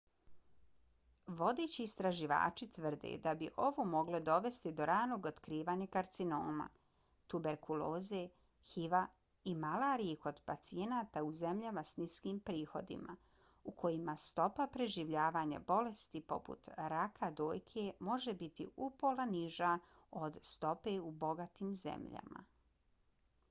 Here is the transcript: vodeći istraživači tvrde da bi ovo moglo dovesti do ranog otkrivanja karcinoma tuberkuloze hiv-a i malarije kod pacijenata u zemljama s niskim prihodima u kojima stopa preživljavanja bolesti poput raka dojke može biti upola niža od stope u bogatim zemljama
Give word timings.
vodeći 1.39 1.83
istraživači 1.87 2.67
tvrde 2.77 3.09
da 3.25 3.33
bi 3.41 3.49
ovo 3.65 3.83
moglo 3.89 4.21
dovesti 4.29 4.71
do 4.79 4.87
ranog 4.89 5.27
otkrivanja 5.31 5.87
karcinoma 5.95 6.65
tuberkuloze 7.33 8.21
hiv-a 8.71 9.01
i 9.53 9.53
malarije 9.65 10.17
kod 10.25 10.41
pacijenata 10.49 11.23
u 11.29 11.31
zemljama 11.43 11.83
s 11.91 11.97
niskim 12.03 12.41
prihodima 12.49 13.17
u 13.63 13.75
kojima 13.83 14.17
stopa 14.25 14.67
preživljavanja 14.77 15.61
bolesti 15.73 16.23
poput 16.35 16.73
raka 16.85 17.31
dojke 17.43 17.87
može 18.11 18.37
biti 18.43 18.71
upola 18.89 19.29
niža 19.37 19.75
od 20.25 20.43
stope 20.57 20.99
u 20.99 21.13
bogatim 21.27 21.75
zemljama 21.87 22.47